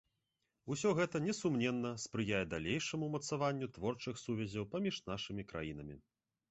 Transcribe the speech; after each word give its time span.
Усё 0.75 0.93
гэта, 0.99 1.21
несумненна, 1.25 1.91
спрыяе 2.05 2.41
далейшаму 2.55 3.03
ўмацаванню 3.11 3.71
творчых 3.77 4.15
сувязяў 4.25 4.69
паміж 4.75 4.95
нашымі 5.13 5.49
краінамі. 5.55 5.97